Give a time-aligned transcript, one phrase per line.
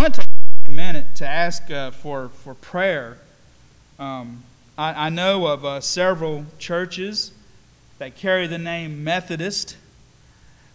[0.00, 0.28] I want to take
[0.68, 3.18] a minute to ask uh, for, for prayer.
[3.98, 4.44] Um,
[4.78, 7.32] I, I know of uh, several churches
[7.98, 9.76] that carry the name Methodist,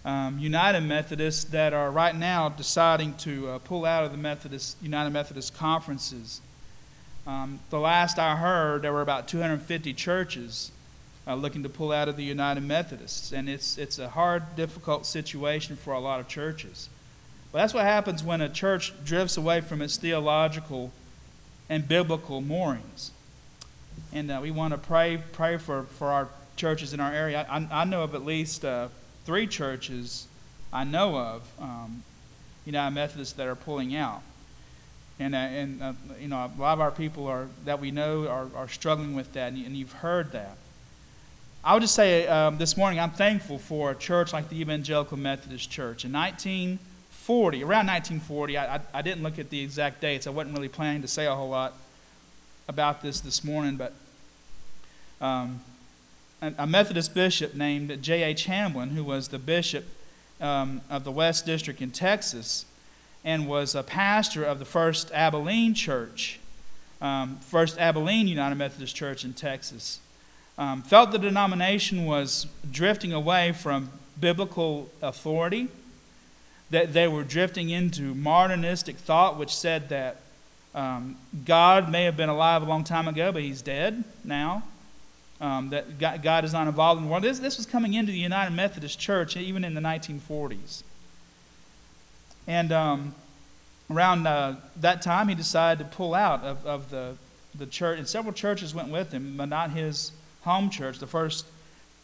[0.05, 4.77] um, United Methodist, that are right now deciding to uh, pull out of the Methodist
[4.79, 6.39] United Methodist conferences.
[7.25, 10.71] Um, the last I heard, there were about 250 churches
[11.25, 15.07] uh, looking to pull out of the United Methodists, and it's it's a hard, difficult
[15.07, 16.89] situation for a lot of churches.
[17.55, 20.91] But that's what happens when a church drifts away from its theological
[21.69, 23.11] and biblical moorings.
[24.11, 26.27] And uh, we want to pray pray for, for our
[26.57, 27.47] churches in our area.
[27.49, 28.89] I, I know of at least uh,
[29.23, 30.27] three churches
[30.73, 32.03] I know of, um,
[32.65, 34.21] United Methodists, that are pulling out.
[35.17, 38.27] And, uh, and uh, you know, a lot of our people are, that we know
[38.27, 40.57] are, are struggling with that, and, you, and you've heard that.
[41.63, 45.15] I would just say um, this morning I'm thankful for a church like the Evangelical
[45.15, 46.03] Methodist Church.
[46.03, 46.11] In
[47.27, 50.27] 1940, around 1940, I, I, I didn't look at the exact dates.
[50.27, 51.73] I wasn't really planning to say a whole lot
[52.67, 53.93] about this this morning, but
[55.19, 55.61] um,
[56.41, 58.45] a, a, Methodist bishop named J.H.
[58.45, 59.85] Hamblin, who was the bishop
[60.39, 62.65] um, of the West District in Texas
[63.23, 66.39] and was a pastor of the First Abilene Church,
[67.01, 69.99] um, First Abilene United Methodist Church in Texas
[70.57, 73.89] um, felt the denomination was drifting away from
[74.19, 75.67] biblical authority,
[76.71, 80.21] that they were drifting into modernistic thought, which said that
[80.73, 84.63] um, God may have been alive a long time ago, but he's dead now.
[85.39, 87.23] Um, that God, God, is not involved in the world.
[87.23, 90.83] This, this was coming into the United Methodist Church even in the 1940s.
[92.47, 93.15] And um,
[93.91, 97.15] around uh, that time, he decided to pull out of, of the,
[97.53, 100.11] the church, and several churches went with him, but not his
[100.43, 101.45] home church, the first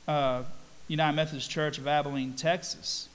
[0.08, 0.44] uh,
[0.88, 3.08] United Methodist Church of Abilene, Texas.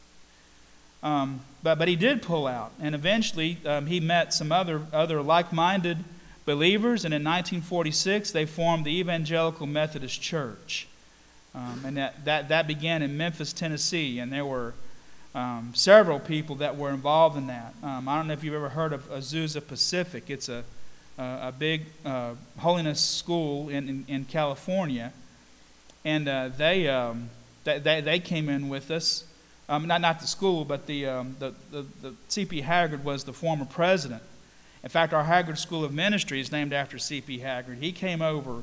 [1.03, 5.23] Um, but, but he did pull out, and eventually um, he met some other, other
[5.23, 5.99] like minded
[6.45, 10.87] believers, and in 1946 they formed the Evangelical Methodist Church.
[11.55, 14.75] Um, and that, that, that began in Memphis, Tennessee, and there were
[15.35, 17.75] um, several people that were involved in that.
[17.83, 20.31] Um, I don't know if you've ever heard of Azusa Pacific.
[20.31, 20.65] It's a,
[21.19, 25.13] a big uh, holiness school in, in, in California,
[26.05, 27.29] and uh, they, um,
[27.65, 29.25] they, they, they came in with us.
[29.69, 32.61] Um, not, not the school, but the, um, the, the, the C.P.
[32.61, 34.23] Haggard was the former president.
[34.85, 37.41] In fact, our Haggard School of Ministry is named after C.P.
[37.41, 37.79] Haggard.
[37.79, 38.63] He came over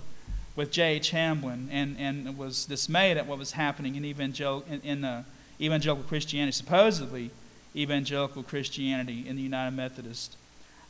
[0.56, 1.09] with J.H.
[1.09, 5.24] Hamblin and, and was dismayed at what was happening in, evangel- in, in uh,
[5.59, 7.31] evangelical Christianity, supposedly
[7.75, 10.38] evangelical Christianity in the United Methodist.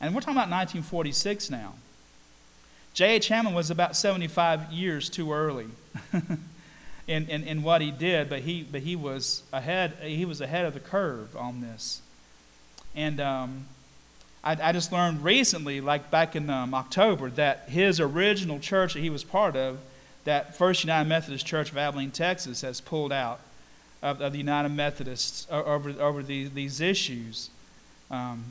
[0.00, 1.74] And we're talking about 1946 now.
[2.92, 3.28] J.H.
[3.28, 5.66] Hamblin was about 75 years too early
[7.06, 10.64] in, in, in what he did, but he, but he, was ahead, he was ahead
[10.64, 12.00] of the curve on this.
[12.94, 13.66] And um,
[14.42, 19.00] I, I, just learned recently, like back in um, October, that his original church that
[19.00, 19.78] he was part of,
[20.24, 23.40] that First United Methodist Church of Abilene, Texas, has pulled out
[24.02, 27.50] of, of the United Methodists over, over the, these issues.
[28.10, 28.44] Um,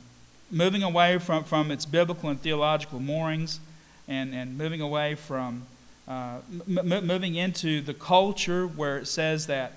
[0.50, 3.58] moving away from, from its biblical and theological moorings
[4.06, 5.66] and, and moving away from
[6.08, 6.38] uh,
[6.68, 9.72] m- moving into the culture where it says that,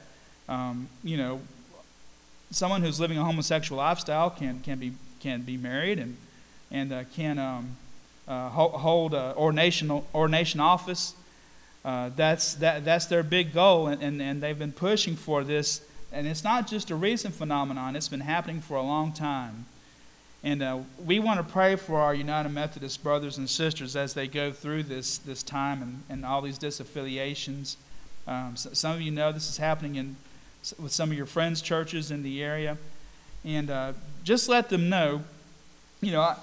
[0.49, 1.41] um, you know,
[2.51, 6.17] someone who's living a homosexual lifestyle can, can, be, can be married and,
[6.71, 7.77] and uh, can um,
[8.27, 11.13] uh, hold ordination, ordination office.
[11.85, 15.81] Uh, that's, that, that's their big goal, and, and, and they've been pushing for this.
[16.11, 19.65] And it's not just a recent phenomenon, it's been happening for a long time.
[20.43, 24.27] And uh, we want to pray for our United Methodist brothers and sisters as they
[24.27, 27.75] go through this, this time and, and all these disaffiliations.
[28.27, 30.15] Um, so some of you know this is happening in,
[30.79, 32.77] with some of your friends' churches in the area.
[33.43, 33.93] And uh,
[34.23, 35.23] just let them know,
[36.01, 36.37] you know, I,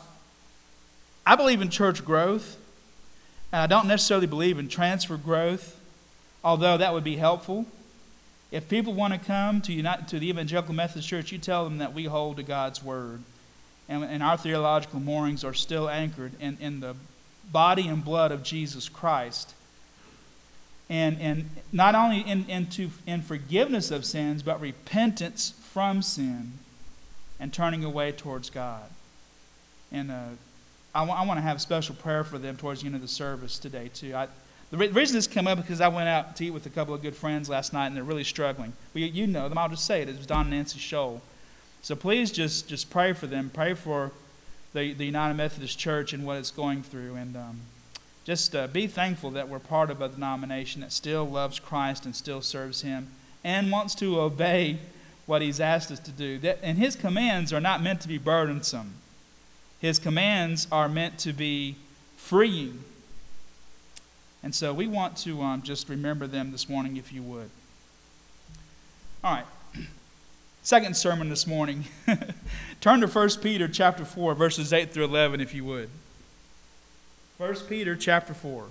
[1.25, 2.57] I believe in church growth,
[3.53, 5.81] and I don't necessarily believe in transfer growth,
[6.43, 7.67] although that would be helpful.
[8.51, 11.79] If people want to come to, United, to the Evangelical Methodist Church, you tell them
[11.79, 13.23] that we hold to God's Word
[13.89, 16.95] and, and our theological moorings are still anchored in, in the
[17.53, 19.55] body and blood of Jesus Christ.
[20.91, 26.53] And, and not only in, into, in forgiveness of sins, but repentance from sin
[27.41, 28.85] and turning away towards God.
[29.91, 30.25] And uh,
[30.95, 33.01] I, w- I want to have a special prayer for them towards the end of
[33.01, 34.15] the service today, too.
[34.15, 34.29] I,
[34.71, 36.71] the, re- the reason this came up because I went out to eat with a
[36.71, 38.73] couple of good friends last night, and they're really struggling.
[38.95, 39.59] Well, you, you know them.
[39.59, 40.09] I'll just say it.
[40.09, 41.21] It was Don and Nancy Scholl.
[41.85, 43.51] So please just, just pray for them.
[43.53, 44.11] Pray for
[44.73, 47.15] the, the United Methodist Church and what it's going through.
[47.15, 47.61] And um,
[48.25, 52.17] just uh, be thankful that we're part of a denomination that still loves Christ and
[52.17, 53.09] still serves Him
[53.45, 54.79] and wants to obey
[55.27, 56.39] what He's asked us to do.
[56.39, 58.95] That, and His commands are not meant to be burdensome.
[59.79, 61.77] His commands are meant to be
[62.17, 62.83] freeing.
[64.43, 67.51] And so we want to um, just remember them this morning, if you would.
[69.23, 69.45] All right.
[70.65, 71.85] Second sermon this morning.
[72.81, 75.91] Turn to 1 Peter chapter 4, verses 8 through 11, if you would.
[77.37, 78.65] 1 Peter chapter 4.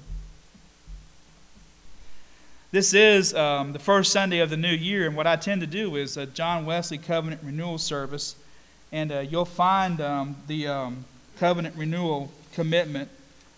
[2.72, 5.68] This is um, the first Sunday of the new year, and what I tend to
[5.68, 8.38] do is a John Wesley Covenant Renewal Service,
[8.92, 11.06] and uh, you'll find um, the um,
[11.38, 13.08] Covenant Renewal commitment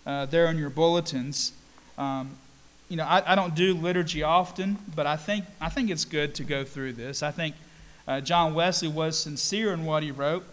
[0.04, 1.52] uh, there in your bulletins.
[1.96, 2.36] Um,
[2.90, 6.34] you know, I, I, don't do liturgy often, but I think I think it's good
[6.34, 7.22] to go through this.
[7.22, 7.54] I think
[8.06, 10.44] uh, John Wesley was sincere in what he wrote,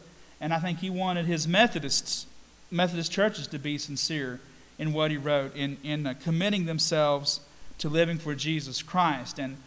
[0.42, 2.26] and I think he wanted his Methodists,
[2.72, 4.40] Methodist churches to be sincere
[4.80, 7.40] in what he wrote, in in uh, committing themselves
[7.80, 9.40] to living for Jesus Christ.
[9.40, 9.58] And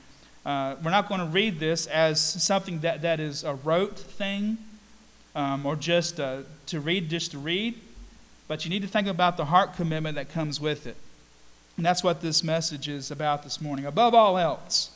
[0.44, 4.58] uh, we're not going to read this as something that, that is a rote thing
[5.34, 7.74] um, or just uh, to read just to read,
[8.48, 10.96] but you need to think about the heart commitment that comes with it.
[11.76, 13.84] And that's what this message is about this morning.
[13.84, 14.95] Above all else,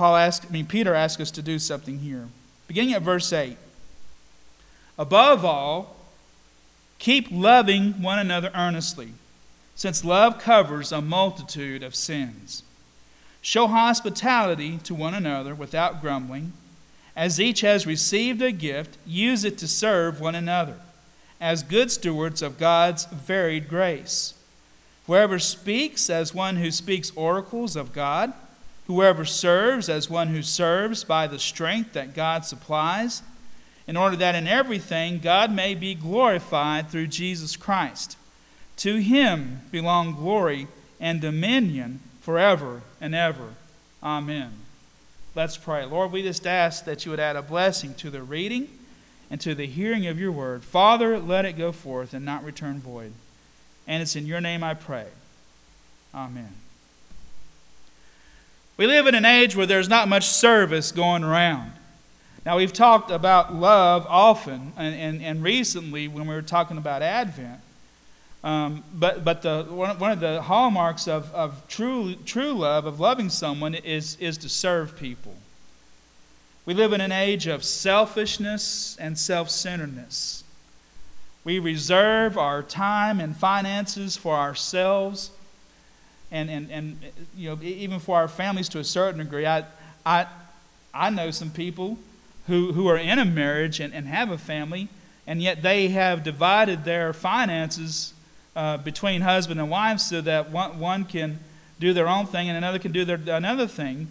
[0.00, 2.26] Paul asked, I mean, Peter asked us to do something here.
[2.66, 3.58] Beginning at verse 8.
[4.98, 5.94] Above all,
[6.98, 9.12] keep loving one another earnestly
[9.74, 12.62] since love covers a multitude of sins.
[13.42, 16.54] Show hospitality to one another without grumbling.
[17.14, 20.76] As each has received a gift, use it to serve one another,
[21.42, 24.32] as good stewards of God's varied grace.
[25.06, 28.32] Whoever speaks as one who speaks oracles of God,
[28.90, 33.22] whoever serves as one who serves by the strength that God supplies,
[33.86, 38.16] in order that in everything God may be glorified through Jesus Christ.
[38.78, 40.66] To him belong glory
[40.98, 43.54] and dominion forever and ever.
[44.02, 44.52] Amen.
[45.34, 45.84] Let's pray.
[45.84, 48.68] Lord, we just ask that you would add a blessing to the reading
[49.30, 50.64] and to the hearing of your word.
[50.64, 53.12] Father, let it go forth and not return void.
[53.86, 55.06] And it's in your name I pray.
[56.12, 56.59] Amen.
[58.80, 61.72] We live in an age where there's not much service going around.
[62.46, 67.02] Now, we've talked about love often, and, and, and recently when we were talking about
[67.02, 67.60] Advent.
[68.42, 72.98] Um, but but the, one, one of the hallmarks of, of true, true love, of
[72.98, 75.34] loving someone, is, is to serve people.
[76.64, 80.42] We live in an age of selfishness and self centeredness.
[81.44, 85.32] We reserve our time and finances for ourselves
[86.30, 86.98] and, and, and
[87.36, 89.46] you know, even for our families to a certain degree.
[89.46, 89.64] I,
[90.04, 90.26] I,
[90.94, 91.98] I know some people
[92.46, 94.88] who, who are in a marriage and, and have a family,
[95.26, 98.14] and yet they have divided their finances
[98.56, 101.38] uh, between husband and wife so that one, one can
[101.78, 104.08] do their own thing and another can do their, another thing.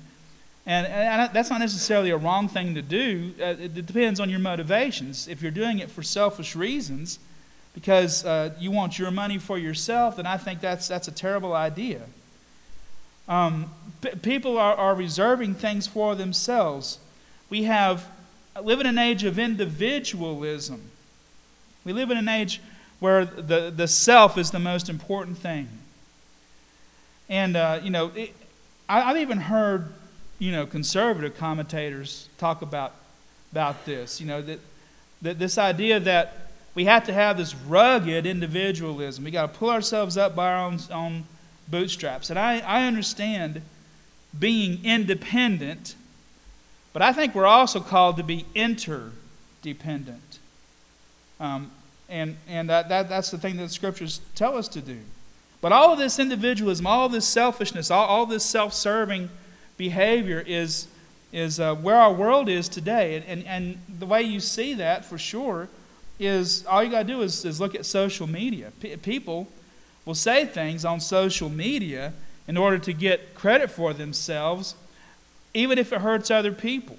[0.65, 3.33] And, and that's not necessarily a wrong thing to do.
[3.39, 5.27] Uh, it depends on your motivations.
[5.27, 7.19] If you're doing it for selfish reasons,
[7.79, 11.53] because uh, you want your money for yourself, then I think that's, that's a terrible
[11.53, 12.01] idea.
[13.29, 13.71] Um,
[14.01, 16.99] p- people are, are reserving things for themselves.
[17.49, 18.05] We have
[18.61, 20.91] live in an age of individualism.
[21.85, 22.59] We live in an age
[22.99, 25.69] where the, the self is the most important thing.
[27.29, 28.35] And, uh, you know, it,
[28.89, 29.93] I, have even heard,
[30.37, 32.93] you know, conservative commentators talk about,
[33.53, 34.59] about this, you know, that,
[35.21, 39.23] that this idea that we have to have this rugged individualism.
[39.23, 41.23] We got to pull ourselves up by our own, own
[41.67, 42.29] bootstraps.
[42.29, 43.61] And I, I understand
[44.37, 45.95] being independent,
[46.93, 50.39] but I think we're also called to be interdependent.
[51.39, 51.71] Um,
[52.07, 54.99] and, and that, that, that's the thing that the scriptures tell us to do.
[55.61, 59.29] But all of this individualism, all this selfishness, all, all this self serving
[59.77, 60.87] behavior is,
[61.31, 63.15] is uh, where our world is today.
[63.15, 65.67] And, and, and the way you see that for sure
[66.19, 68.71] is all you got to do is, is look at social media.
[68.79, 69.47] P- people
[70.05, 72.13] will say things on social media
[72.47, 74.75] in order to get credit for themselves,
[75.53, 76.97] even if it hurts other people.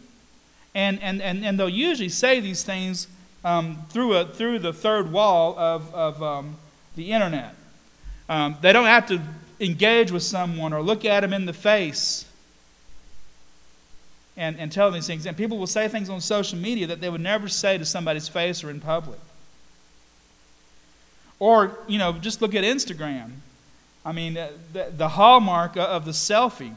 [0.74, 3.08] And, and, and, and they'll usually say these things
[3.44, 6.56] um, through, a, through the third wall of, of um,
[6.96, 7.54] the internet.
[8.28, 9.20] Um, they don't have to
[9.58, 12.24] engage with someone or look at them in the face
[14.40, 15.26] and, and tell them these things.
[15.26, 18.26] And people will say things on social media that they would never say to somebody's
[18.26, 19.20] face or in public.
[21.38, 23.32] Or, you know, just look at Instagram.
[24.02, 26.72] I mean, the, the hallmark of the selfie.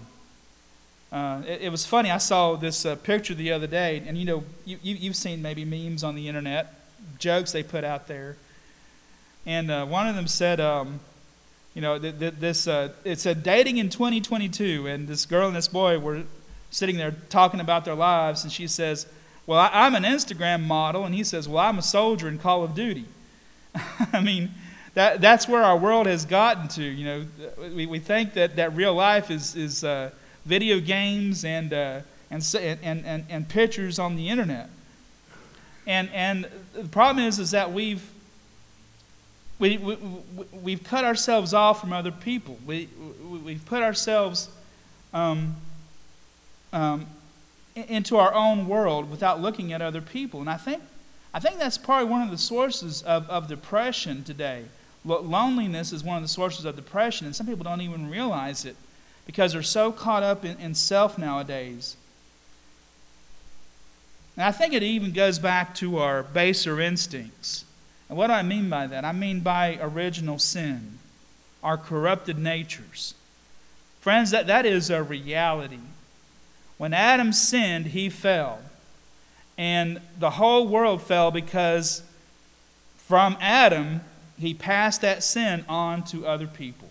[1.09, 2.11] Uh, it, it, was funny.
[2.11, 5.41] I saw this uh, picture the other day, and you know, you, you, have seen
[5.41, 6.73] maybe memes on the internet,
[7.17, 8.35] jokes they put out there.
[9.45, 10.99] And uh, one of them said, um,
[11.75, 15.55] you know, th- th- this, uh, it said dating in 2022, and this girl and
[15.55, 16.23] this boy were
[16.73, 19.05] sitting there talking about their lives, and she says,
[19.45, 22.63] well, I, am an Instagram model, and he says, well, I'm a soldier in Call
[22.63, 23.05] of Duty.
[24.11, 24.49] I mean,
[24.95, 26.83] that, that's where our world has gotten to.
[26.83, 27.25] You know,
[27.75, 30.09] we, we think that, that real life is, is uh,
[30.45, 31.99] video games and, uh,
[32.31, 34.67] and, and, and, and pictures on the internet.
[35.85, 38.03] And, and the problem is, is that we've,
[39.59, 39.97] we, we,
[40.51, 42.57] we've cut ourselves off from other people.
[42.65, 42.89] We,
[43.45, 44.49] we've put ourselves
[45.13, 45.55] um,
[46.73, 47.07] um,
[47.75, 50.41] into our own world without looking at other people.
[50.41, 50.83] And I think,
[51.33, 54.65] I think that's probably one of the sources of, of depression today.
[55.05, 58.75] Loneliness is one of the sources of depression, and some people don't even realize it
[59.25, 61.95] because they're so caught up in, in self nowadays.
[64.35, 67.65] And I think it even goes back to our baser instincts.
[68.09, 69.05] And what do I mean by that?
[69.05, 70.99] I mean by original sin,
[71.61, 73.13] our corrupted natures.
[73.99, 75.79] Friends, that, that is a reality.
[76.77, 78.59] When Adam sinned, he fell.
[79.57, 82.01] And the whole world fell because
[82.97, 84.01] from Adam,
[84.39, 86.89] he passed that sin on to other people.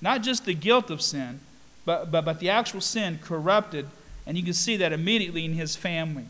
[0.00, 1.40] Not just the guilt of sin,
[1.84, 3.86] but, but, but the actual sin corrupted,
[4.26, 6.24] and you can see that immediately in his family.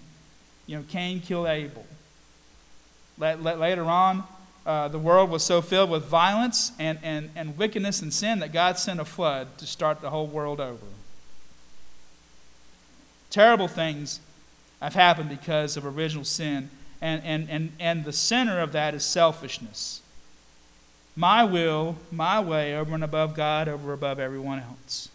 [0.67, 1.87] You know, Cain killed Abel.
[3.19, 4.25] Later on,
[4.65, 8.53] uh, the world was so filled with violence and, and, and wickedness and sin that
[8.53, 10.87] God sent a flood to start the whole world over.
[13.31, 14.21] Terrible things
[14.83, 16.71] have happened because of original sin,
[17.01, 20.03] and, and, and, and the center of that is selfishness.
[21.17, 25.09] My will, my way, over and above God, over above everyone else.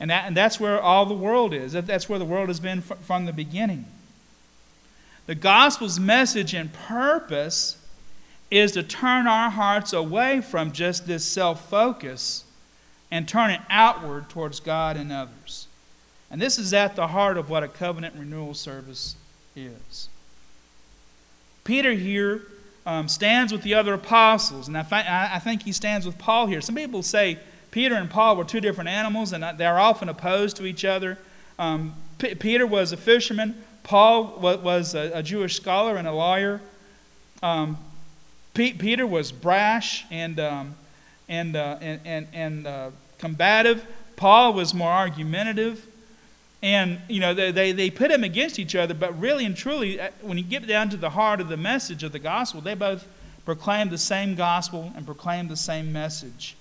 [0.00, 1.72] And, that, and that's where all the world is.
[1.72, 3.86] That's where the world has been from the beginning.
[5.26, 7.78] The gospel's message and purpose
[8.50, 12.44] is to turn our hearts away from just this self focus
[13.10, 15.68] and turn it outward towards God and others.
[16.30, 19.16] And this is at the heart of what a covenant renewal service
[19.54, 20.08] is.
[21.62, 22.42] Peter here
[22.86, 24.84] um, stands with the other apostles, and I,
[25.34, 26.60] I think he stands with Paul here.
[26.60, 27.38] Some people say
[27.70, 31.18] Peter and Paul were two different animals, and they're often opposed to each other.
[31.58, 36.60] Um, P- Peter was a fisherman, Paul was a, a Jewish scholar and a lawyer.
[37.42, 37.76] Um,
[38.54, 40.74] P- Peter was brash and, um,
[41.28, 43.84] and, uh, and, and, and uh, combative.
[44.16, 45.86] Paul was more argumentative.
[46.64, 50.00] And, you know, they, they, they put them against each other, but really and truly,
[50.00, 52.72] uh, when you get down to the heart of the message of the gospel, they
[52.72, 53.06] both
[53.44, 56.56] proclaim the same gospel and proclaim the same message.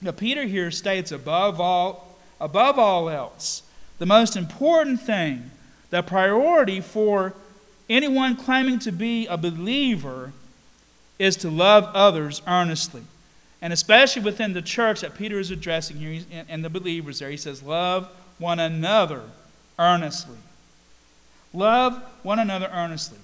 [0.00, 3.64] Now, Peter here states above all, above all else,
[3.98, 5.50] the most important thing,
[5.90, 7.34] the priority for
[7.90, 10.32] anyone claiming to be a believer
[11.18, 13.02] is to love others earnestly.
[13.60, 17.36] And especially within the church that Peter is addressing here and the believers there, he
[17.36, 18.08] says, Love
[18.40, 19.22] one another
[19.78, 20.38] earnestly.
[21.52, 23.18] Love one another earnestly.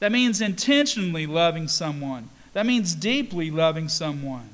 [0.00, 4.48] That means intentionally loving someone, that means deeply loving someone.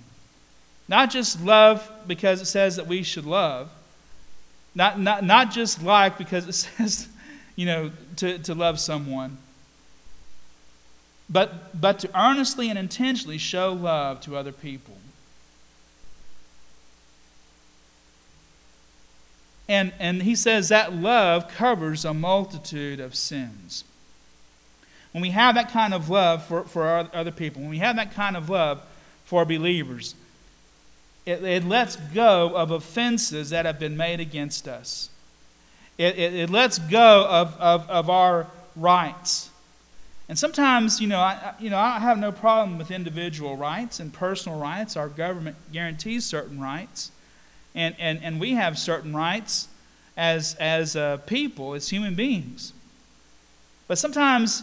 [0.88, 3.70] Not just love because it says that we should love,
[4.74, 7.08] not, not, not just like because it says,
[7.54, 9.38] you know, to, to love someone
[11.30, 14.96] but, but to earnestly and intentionally show love to other people.
[19.68, 23.84] And, and he says that love covers a multitude of sins.
[25.12, 28.14] When we have that kind of love for, for other people, when we have that
[28.14, 28.80] kind of love
[29.24, 30.14] for believers,
[31.26, 35.10] it, it lets go of offenses that have been made against us.
[35.98, 38.46] It, it, it lets go of, of, of our
[38.76, 39.50] rights.
[40.28, 44.12] And sometimes, you know, I, you know, I have no problem with individual rights and
[44.12, 44.96] personal rights.
[44.96, 47.10] Our government guarantees certain rights.
[47.74, 49.68] And, and, and we have certain rights
[50.16, 52.72] as, as uh, people, as human beings.
[53.86, 54.62] But sometimes,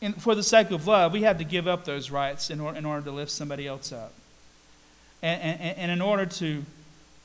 [0.00, 2.74] in, for the sake of love, we have to give up those rights in, or,
[2.74, 4.12] in order to lift somebody else up.
[5.22, 6.64] And, and, and in order to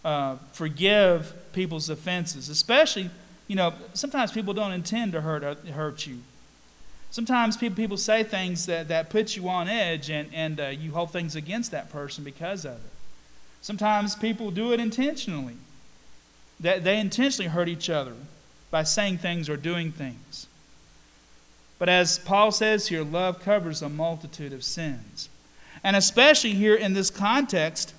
[0.06, 3.10] uh, forgive people's offenses, especially,
[3.48, 6.20] you know, sometimes people don't intend to hurt, hurt you.
[7.12, 10.92] Sometimes people, people say things that, that put you on edge and, and uh, you
[10.92, 12.92] hold things against that person because of it.
[13.62, 15.56] Sometimes people do it intentionally.
[16.60, 18.14] That they intentionally hurt each other
[18.72, 20.48] by saying things or doing things.
[21.78, 25.30] But as Paul says here, love covers a multitude of sins.
[25.84, 27.94] And especially here in this context,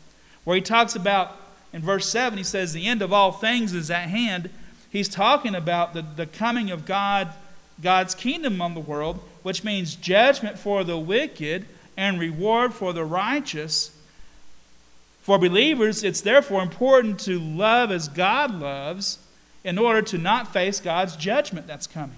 [0.45, 1.37] where he talks about,
[1.73, 4.50] in verse 7, he says, The end of all things is at hand.
[4.90, 7.33] He's talking about the, the coming of God
[7.83, 13.05] God's kingdom on the world, which means judgment for the wicked and reward for the
[13.05, 13.97] righteous.
[15.23, 19.19] For believers, it's therefore important to love as God loves
[19.62, 22.17] in order to not face God's judgment that's coming.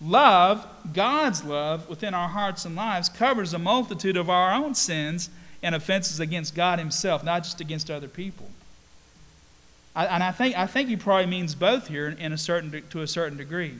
[0.00, 5.28] Love, God's love within our hearts and lives, covers a multitude of our own sins
[5.62, 8.48] and offenses against God Himself, not just against other people.
[9.94, 13.02] I, and I think, I think He probably means both here in a certain, to
[13.02, 13.74] a certain degree.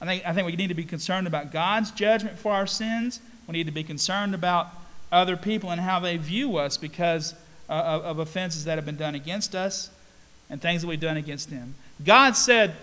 [0.00, 3.20] I think, I think we need to be concerned about God's judgment for our sins.
[3.46, 4.68] We need to be concerned about
[5.10, 7.34] other people and how they view us because
[7.68, 9.90] uh, of, of offenses that have been done against us
[10.50, 11.74] and things that we've done against them.
[12.04, 12.76] God said,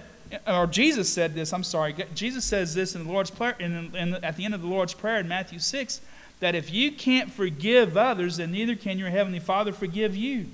[0.48, 4.16] or Jesus said this, I'm sorry, Jesus says this in the Lord's prayer, in, in,
[4.16, 6.02] at the end of the Lord's Prayer in Matthew 6,
[6.40, 10.48] that if you can't forgive others, then neither can your Heavenly Father forgive you.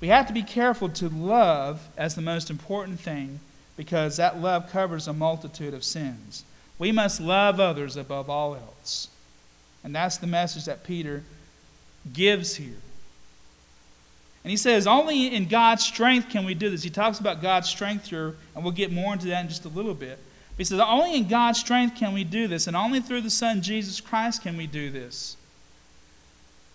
[0.00, 3.40] We have to be careful to love as the most important thing
[3.76, 6.44] because that love covers a multitude of sins.
[6.78, 9.08] We must love others above all else.
[9.82, 11.22] And that's the message that Peter
[12.12, 12.76] gives here.
[14.44, 16.82] And he says, only in God's strength can we do this.
[16.82, 19.68] He talks about God's strength here, and we'll get more into that in just a
[19.68, 20.18] little bit.
[20.50, 23.30] But he says, only in God's strength can we do this, and only through the
[23.30, 25.36] Son, Jesus Christ, can we do this.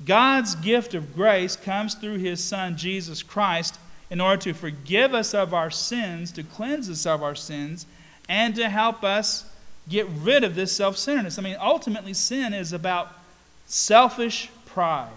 [0.06, 3.80] God's gift of grace comes through his Son, Jesus Christ,
[4.10, 7.86] in order to forgive us of our sins, to cleanse us of our sins,
[8.28, 9.46] and to help us
[9.90, 11.38] get rid of this self centeredness.
[11.38, 13.14] I mean, ultimately, sin is about
[13.66, 15.10] selfish pride.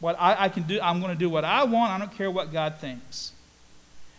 [0.00, 2.30] What I, I can do, I'm going to do what I want, I don't care
[2.30, 3.32] what God thinks.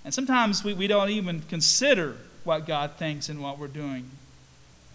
[0.04, 4.10] And sometimes we, we don't even consider what God thinks and what we're doing.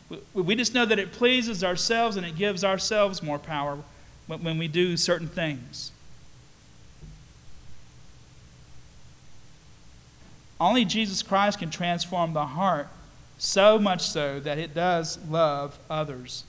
[0.08, 3.78] We, we just know that it pleases ourselves and it gives ourselves more power
[4.26, 5.92] when, when we do certain things.
[10.58, 12.88] Only Jesus Christ can transform the heart
[13.38, 16.44] so much so that it does love others.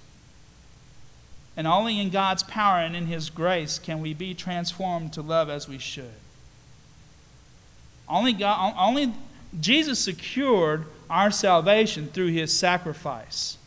[1.56, 5.50] And only in God's power and in His grace can we be transformed to love
[5.50, 6.14] as we should.
[8.08, 9.14] Only, God, only
[9.60, 13.58] Jesus secured our salvation through His sacrifice.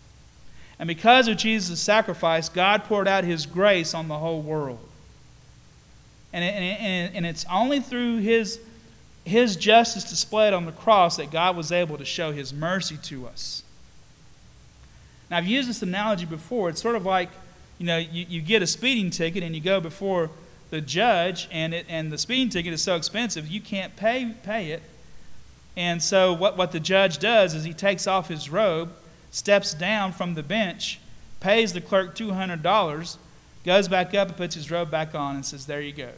[0.79, 4.79] And because of Jesus' sacrifice, God poured out His grace on the whole world.
[6.33, 8.61] And, and, and it's only through His
[9.25, 13.27] his justice displayed on the cross that God was able to show his mercy to
[13.27, 13.63] us.
[15.31, 16.69] Now, I've used this analogy before.
[16.69, 17.31] It's sort of like,
[17.79, 20.31] you know, you, you get a speeding ticket and you go before
[20.71, 24.71] the judge, and, it, and the speeding ticket is so expensive, you can't pay, pay
[24.71, 24.83] it.
[25.77, 28.93] And so, what, what the judge does is he takes off his robe,
[29.31, 31.01] steps down from the bench,
[31.41, 33.17] pays the clerk $200,
[33.65, 36.11] goes back up and puts his robe back on and says, There you go.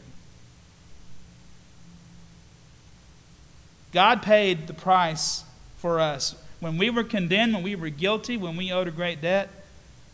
[3.93, 5.43] God paid the price
[5.77, 6.35] for us.
[6.59, 9.49] When we were condemned, when we were guilty, when we owed a great debt,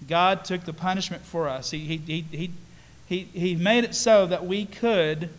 [0.08, 1.72] God took the punishment for us.
[1.72, 2.52] He, he, he,
[3.08, 5.30] he, he, made it so that we could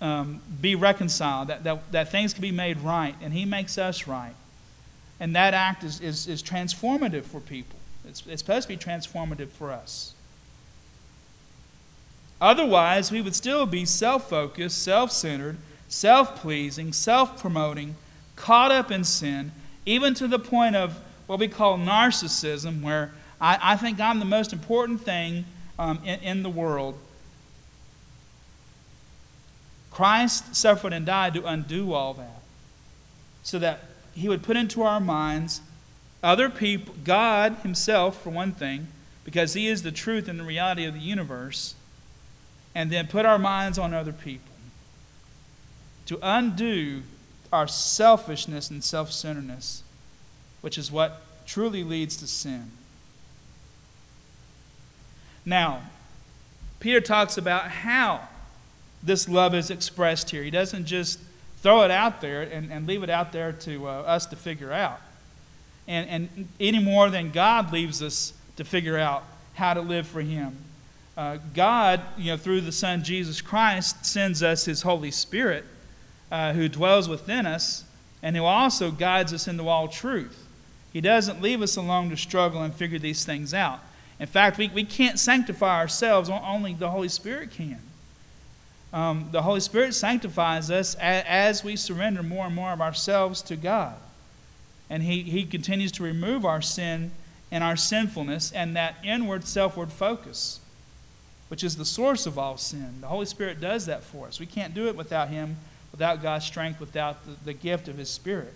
[0.00, 4.06] um, be reconciled, that, that, that things could be made right, and He makes us
[4.06, 4.34] right.
[5.18, 7.78] And that act is, is, is transformative for people.
[8.06, 10.12] It's, it's supposed to be transformative for us.
[12.40, 15.56] Otherwise, we would still be self focused, self centered,
[15.88, 17.96] self pleasing, self promoting,
[18.34, 19.52] caught up in sin,
[19.84, 24.24] even to the point of what we call narcissism, where I, I think I'm the
[24.24, 25.44] most important thing
[25.78, 26.98] um, in, in the world.
[29.90, 32.42] Christ suffered and died to undo all that,
[33.42, 35.60] so that he would put into our minds
[36.22, 38.88] other people, God Himself, for one thing,
[39.24, 41.74] because He is the truth and the reality of the universe,
[42.74, 44.55] and then put our minds on other people
[46.06, 47.02] to undo
[47.52, 49.82] our selfishness and self centeredness,
[50.60, 52.70] which is what truly leads to sin.
[55.44, 55.82] Now,
[56.80, 58.28] Peter talks about how
[59.02, 60.42] this love is expressed here.
[60.42, 61.20] He doesn't just
[61.62, 64.72] throw it out there and, and leave it out there to uh, us to figure
[64.72, 65.00] out.
[65.86, 70.20] And, and any more than God leaves us to figure out how to live for
[70.20, 70.56] Him.
[71.16, 75.64] Uh, God, you know, through the Son Jesus Christ, sends us His Holy Spirit
[76.30, 77.84] uh, who dwells within us
[78.22, 80.46] and who also guides us into all truth.
[80.92, 83.80] He doesn't leave us alone to struggle and figure these things out.
[84.18, 87.80] In fact, we, we can't sanctify ourselves, only the Holy Spirit can.
[88.92, 93.42] Um, the Holy Spirit sanctifies us as, as we surrender more and more of ourselves
[93.42, 93.94] to God.
[94.88, 97.10] And he, he continues to remove our sin
[97.50, 100.60] and our sinfulness and that inward, selfward focus,
[101.48, 103.00] which is the source of all sin.
[103.00, 104.40] The Holy Spirit does that for us.
[104.40, 105.56] We can't do it without Him
[105.96, 108.52] without God's strength, without the, the gift of His Spirit.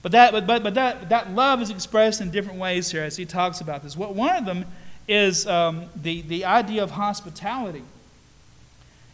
[0.00, 3.16] But that, but, but, but that, that love is expressed in different ways here as
[3.16, 3.96] he talks about this.
[3.96, 4.66] What, one of them
[5.08, 7.82] is um, the, the idea of hospitality.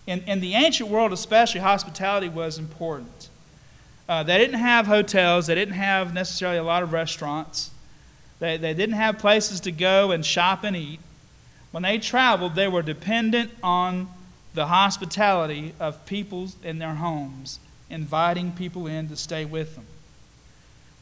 [0.06, 3.28] In, in the ancient world, especially, hospitality was important.
[4.08, 7.70] Uh, they didn't have hotels, they didn't have necessarily a lot of restaurants,
[8.40, 10.98] they, they didn't have places to go and shop and eat.
[11.70, 14.08] When they traveled, they were dependent on
[14.54, 19.86] the hospitality of people in their homes, inviting people in to stay with them.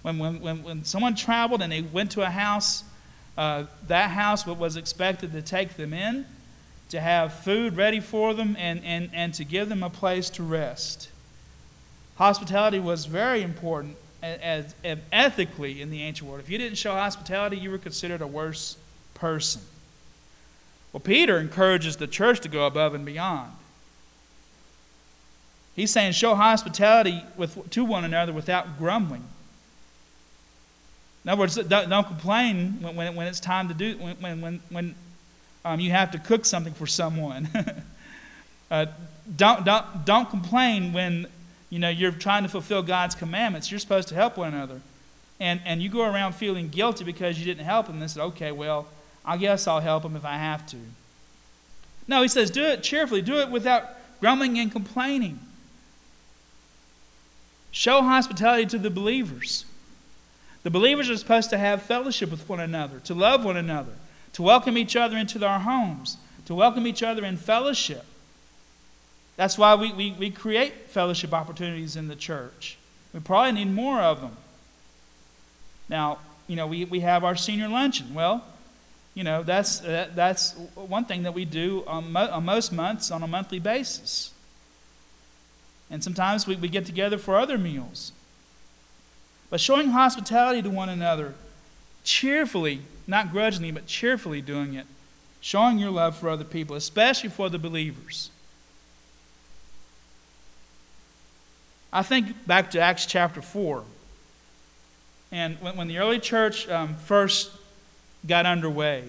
[0.03, 2.85] When, when, when, when someone traveled and they went to a house,
[3.37, 6.27] uh, that house was expected to take them in,
[6.91, 10.43] to have food ready for them, and, and, and to give them a place to
[10.43, 11.11] rest.
[12.17, 16.41] Hospitality was very important as, as, ethically in the ancient world.
[16.41, 18.77] If you didn't show hospitality, you were considered a worse
[19.15, 19.63] person.
[20.93, 23.53] Well, Peter encourages the church to go above and beyond.
[25.77, 29.25] He's saying, show hospitality with, to one another without grumbling.
[31.25, 34.61] In other words, don't, don't complain when, when, when, it's time to do when, when,
[34.71, 34.95] when
[35.65, 37.49] um, you have to cook something for someone.
[38.71, 38.87] uh,
[39.37, 41.27] don't, don't, don't complain when
[41.71, 43.71] you know you're trying to fulfill God's commandments.
[43.71, 44.81] You're supposed to help one another.
[45.39, 48.01] And, and you go around feeling guilty because you didn't help them.
[48.01, 48.87] And say, okay, well,
[49.29, 50.79] I guess I'll help them if I have to.
[52.09, 53.21] No, he says, do it cheerfully.
[53.21, 53.85] Do it without
[54.21, 55.39] grumbling and complaining.
[57.71, 59.67] Show hospitality to the believers.
[60.63, 63.93] The believers are supposed to have fellowship with one another, to love one another,
[64.33, 68.07] to welcome each other into their homes, to welcome each other in fellowship.
[69.37, 72.79] That's why we, we, we create fellowship opportunities in the church.
[73.13, 74.39] We probably need more of them.
[75.91, 78.15] Now, you know, we, we have our senior luncheon.
[78.15, 78.43] Well,
[79.19, 83.11] you know, that's, uh, that's one thing that we do on, mo- on most months
[83.11, 84.31] on a monthly basis.
[85.91, 88.13] And sometimes we, we get together for other meals.
[89.51, 91.35] But showing hospitality to one another,
[92.05, 94.87] cheerfully, not grudgingly, but cheerfully doing it,
[95.41, 98.31] showing your love for other people, especially for the believers.
[101.93, 103.83] I think back to Acts chapter 4.
[105.33, 107.51] And when, when the early church um, first
[108.27, 109.05] got underway,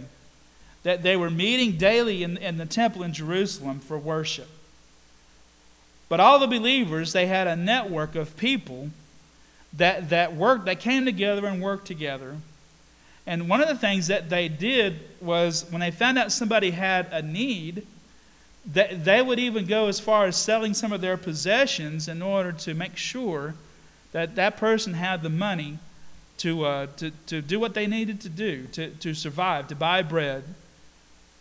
[0.84, 4.50] that they were meeting daily in, in the temple in Jerusalem for worship.
[6.08, 8.89] But all the believers, they had a network of people
[9.74, 12.38] that, that worked, that came together and worked together.
[13.28, 17.08] And one of the things that they did was when they found out somebody had
[17.12, 17.86] a need,
[18.65, 22.52] that they would even go as far as selling some of their possessions in order
[22.52, 23.54] to make sure
[24.12, 25.78] that that person had the money
[26.39, 30.02] to, uh, to, to do what they needed to do to, to survive, to buy
[30.02, 30.43] bread.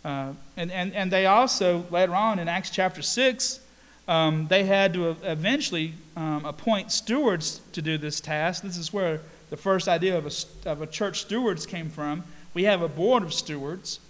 [0.04, 3.60] Uh, and, and, and they also, later on in Acts chapter 6,
[4.08, 8.62] um, they had to eventually um, appoint stewards to do this task.
[8.62, 12.24] This is where the first idea of a, of a church stewards came from.
[12.52, 14.00] We have a board of stewards.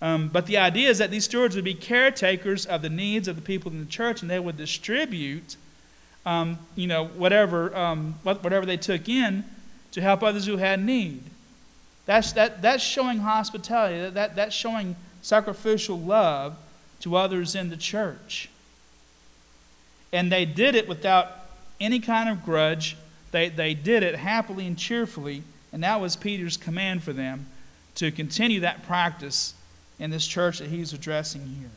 [0.00, 3.36] Um, but the idea is that these stewards would be caretakers of the needs of
[3.36, 5.56] the people in the church, and they would distribute,
[6.24, 9.44] um, you know, whatever, um, whatever they took in
[9.92, 11.22] to help others who had need.
[12.06, 14.00] That's, that, that's showing hospitality.
[14.00, 16.56] That, that, that's showing sacrificial love
[17.00, 18.48] to others in the church.
[20.12, 21.30] And they did it without
[21.80, 22.96] any kind of grudge.
[23.30, 25.42] They, they did it happily and cheerfully.
[25.72, 27.46] And that was Peter's command for them
[27.96, 29.54] to continue that practice
[29.98, 31.70] in this church that he's addressing here.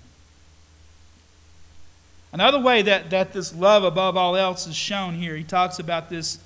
[2.32, 6.10] Another way that, that this love above all else is shown here, he talks about
[6.10, 6.40] this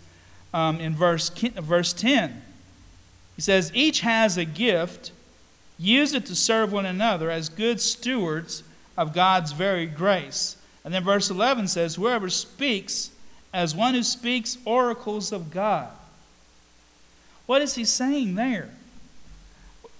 [0.55, 2.41] um, in verse, verse 10.
[3.35, 5.11] He says, Each has a gift,
[5.77, 8.63] use it to serve one another as good stewards
[8.97, 10.55] of God's very grace.
[10.85, 13.11] And then verse 11 says, Whoever speaks
[13.53, 15.89] as one who speaks oracles of God.
[17.47, 18.69] What is he saying there?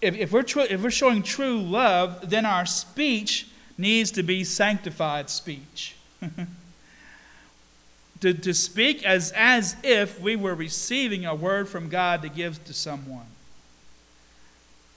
[0.01, 4.45] If, if, we're, tr- if we're showing true love, then our speech needs to be
[4.45, 5.97] sanctified speech.
[8.21, 12.63] to, to speak as, as if we were receiving a word from God to give
[12.65, 13.25] to someone.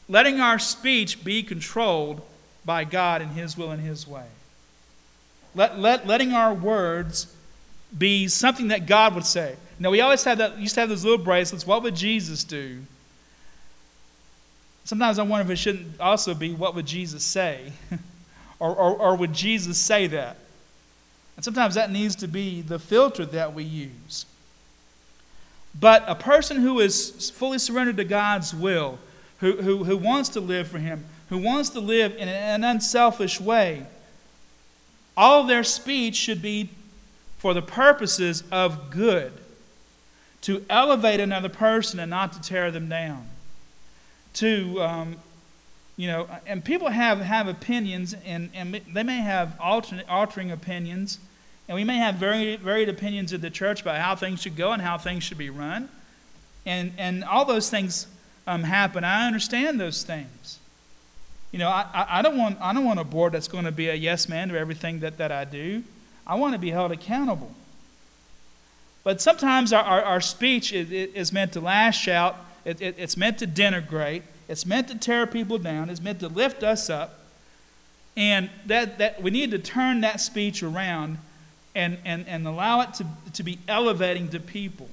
[0.09, 2.23] Letting our speech be controlled
[2.65, 4.27] by God in His will and His way.
[5.55, 7.35] Let, let, letting our words
[7.97, 9.57] be something that God would say.
[9.79, 11.67] Now, we always had that, used to have those little bracelets.
[11.67, 12.83] What would Jesus do?
[14.85, 17.73] Sometimes I wonder if it shouldn't also be, what would Jesus say?
[18.59, 20.37] or, or, or would Jesus say that?
[21.39, 24.27] And sometimes that needs to be the filter that we use.
[25.79, 28.99] But a person who is fully surrendered to God's will,
[29.39, 33.41] who, who, who wants to live for Him, who wants to live in an unselfish
[33.41, 33.87] way,
[35.17, 36.71] all their speech should be
[37.39, 39.33] for the purposes of good,
[40.41, 43.29] to elevate another person and not to tear them down,
[44.35, 45.15] to, um,
[45.97, 51.21] you know, and people have, have opinions, and, and they may have alternate, altering opinions,
[51.69, 54.73] and we may have very varied opinions of the church about how things should go
[54.73, 55.89] and how things should be run.
[56.65, 58.07] And, and all those things
[58.47, 59.05] um, happen.
[59.05, 60.59] I understand those things.
[61.53, 63.89] You know, I, I, don't want, I don't want a board that's going to be
[63.89, 65.83] a yes man to everything that, that I do.
[66.27, 67.53] I want to be held accountable.
[69.05, 73.17] But sometimes our, our, our speech is, is, meant to lash out, it, it, it's
[73.17, 77.21] meant to denigrate, it's meant to tear people down, it's meant to lift us up.
[78.17, 81.19] And that, that we need to turn that speech around
[81.79, 84.89] and, and, and allow it to, to be elevating to people.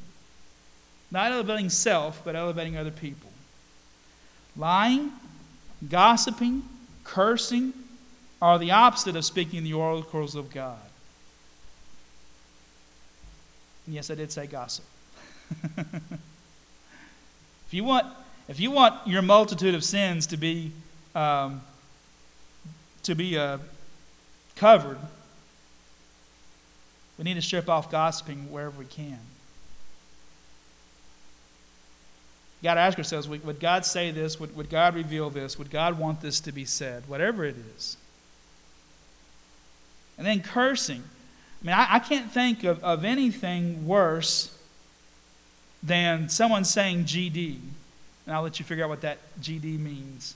[1.10, 3.32] Not elevating self, but elevating other people.
[4.56, 5.12] Lying,
[5.90, 6.62] gossiping,
[7.04, 7.74] cursing
[8.40, 10.78] are the opposite of speaking the oracles of God.
[13.88, 14.86] yes, I did say gossip.
[15.78, 16.12] if
[17.72, 18.06] you want,
[18.48, 20.72] if you want your multitude of sins to be
[21.16, 21.62] um,
[23.04, 23.58] to be uh,
[24.56, 24.98] covered,
[27.18, 29.20] we need to strip off gossiping wherever we can.
[32.66, 34.40] got to ask ourselves would God say this?
[34.40, 35.58] Would, would God reveal this?
[35.58, 37.04] Would God want this to be said?
[37.08, 37.96] Whatever it is.
[40.18, 41.04] And then cursing.
[41.62, 44.58] I mean, I, I can't think of, of anything worse
[45.84, 47.60] than someone saying GD.
[48.26, 50.36] And I'll let you figure out what that GD means.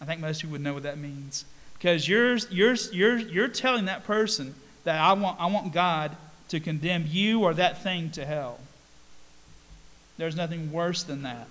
[0.00, 1.44] I think most of you would know what that means.
[1.74, 4.54] Because you're, you're, you're, you're telling that person
[4.86, 6.16] that I want, I want God
[6.48, 8.60] to condemn you or that thing to hell.
[10.16, 11.48] There's nothing worse than that.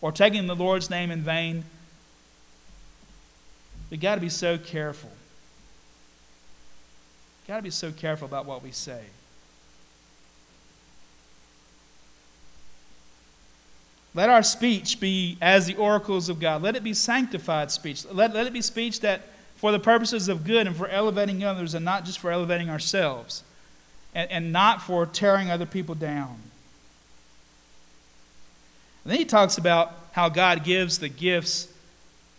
[0.00, 1.64] Or taking the Lord's name in vain.
[3.90, 5.10] We've got to be so careful.
[7.46, 9.02] Got to be so careful about what we say.
[14.14, 16.62] Let our speech be as the oracles of God.
[16.62, 18.06] Let it be sanctified speech.
[18.10, 19.28] Let, let it be speech that
[19.62, 23.44] for the purposes of good and for elevating others and not just for elevating ourselves
[24.12, 26.36] and, and not for tearing other people down.
[29.04, 31.72] And then he talks about how God gives the gifts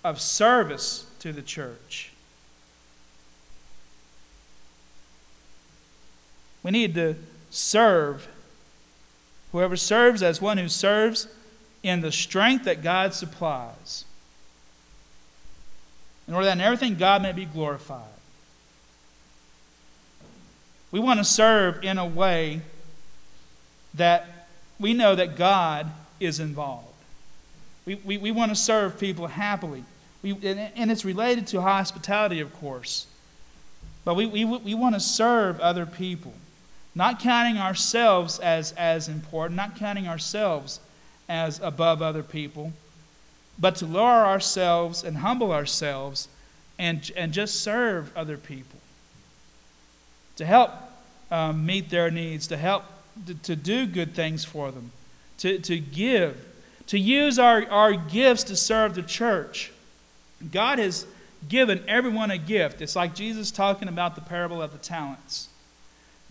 [0.04, 2.12] of service to the church.
[6.62, 7.16] We need to
[7.50, 8.28] serve.
[9.54, 11.30] Whoever serves as one who serves
[11.84, 14.04] in the strength that God supplies,
[16.28, 18.02] in order that in everything God may be glorified.
[20.92, 22.62] We want to serve in a way
[23.96, 24.48] that
[24.80, 26.88] we know that God is involved.
[27.86, 29.84] We, we, we want to serve people happily.
[30.22, 33.08] We, and, and it's related to hospitality, of course.
[34.06, 36.34] But we, we, we want to serve other people,
[36.96, 40.80] not counting ourselves as, as important, not counting ourselves
[41.28, 42.74] as above other people,
[43.60, 46.28] but to lower ourselves and humble ourselves
[46.80, 48.80] and, and just serve other people.
[50.38, 50.72] To help
[51.30, 52.84] um, meet their needs, to help
[53.28, 54.92] to, to do good things for them
[55.44, 56.46] to, to give,
[56.88, 59.74] to use our, our gifts to serve the church.
[60.52, 61.06] God has
[61.50, 62.82] given everyone a gift.
[62.82, 65.50] It's like Jesus talking about the parable of the talents.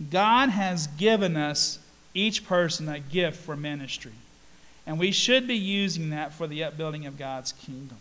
[0.09, 1.77] God has given us,
[2.15, 4.13] each person, a gift for ministry.
[4.85, 7.97] And we should be using that for the upbuilding of God's kingdom.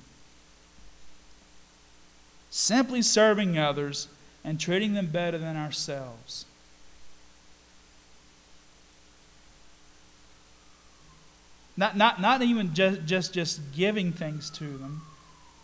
[2.51, 4.09] Simply serving others
[4.45, 6.45] and treating them better than ourselves.
[11.77, 15.03] Not, not, not even just, just, just giving things to them,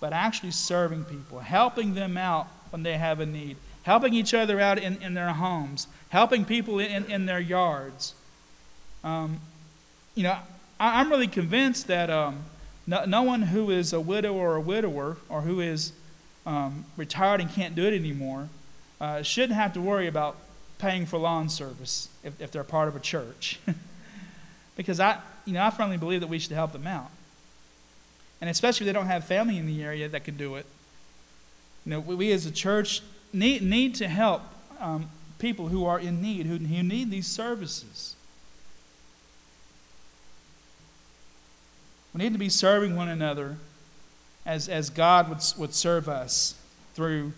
[0.01, 4.61] but actually serving people, helping them out when they have a need, helping each other
[4.61, 8.15] out in, in their homes, helping people in, in their yards.
[9.05, 9.41] Um,
[10.15, 10.39] you know,
[10.81, 12.45] I, am really convinced that um,
[12.87, 15.93] no, no, one who is a widow or a widower or who is
[16.47, 18.49] um, retired and can't do it anymore
[19.01, 20.37] uh, shouldn't have to worry about
[20.79, 23.59] paying for lawn service if, if they're part of a church.
[24.77, 27.11] because I, you know, I firmly believe that we should help them out.
[28.41, 30.67] And especially if they don't have family in the area that can do it.
[31.85, 34.43] You know, we, we as a church need, need to help
[34.81, 38.15] um, people who are in need, who, who need these services.
[42.19, 43.59] We need to be serving one another
[44.45, 46.57] as, as God would, would serve us
[46.95, 47.33] through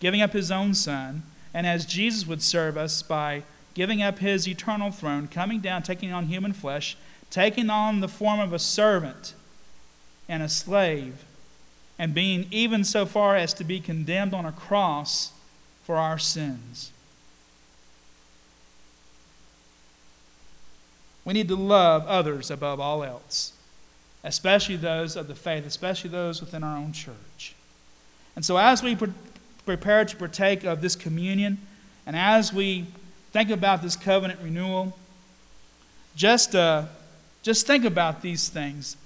[0.00, 1.22] giving up his own son,
[1.54, 3.44] and as Jesus would serve us by
[3.74, 6.96] giving up his eternal throne, coming down, taking on human flesh,
[7.30, 9.34] taking on the form of a servant
[10.28, 11.24] and a slave,
[11.96, 15.30] and being even so far as to be condemned on a cross
[15.84, 16.90] for our sins.
[21.24, 23.53] We need to love others above all else.
[24.24, 27.54] Especially those of the faith, especially those within our own church.
[28.34, 29.12] And so, as we pre-
[29.66, 31.58] prepare to partake of this communion,
[32.06, 32.86] and as we
[33.32, 34.96] think about this covenant renewal,
[36.16, 36.86] just, uh,
[37.42, 38.96] just think about these things.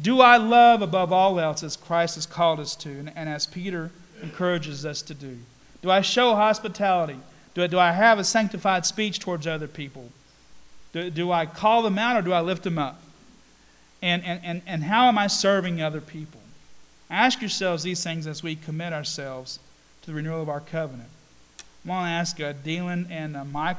[0.00, 3.46] Do I love above all else as Christ has called us to, and, and as
[3.46, 3.90] Peter
[4.22, 5.38] encourages us to do?
[5.82, 7.18] Do I show hospitality?
[7.54, 10.10] Do I, do I have a sanctified speech towards other people?
[10.92, 13.00] Do, do I call them out or do I lift them up?
[14.00, 16.40] And, and, and, and how am I serving other people?
[17.10, 19.58] Ask yourselves these things as we commit ourselves
[20.02, 21.08] to the renewal of our covenant.
[21.84, 23.76] I want to ask uh, Dylan and uh, Michael.